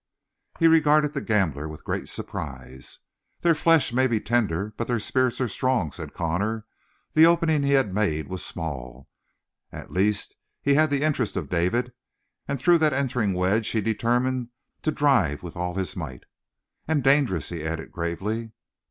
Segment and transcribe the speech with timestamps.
[0.57, 2.97] He regarded the gambler with great surprise.
[3.41, 6.65] "Their flesh may be tender, but their spirits are strong," said Connor.
[7.13, 9.07] The opening he had made was small.
[9.71, 11.93] At least he had the interest of David,
[12.47, 14.49] and through that entering wedge he determined
[14.81, 16.23] to drive with all his might.
[16.87, 18.53] "And dangerous," he added gravely.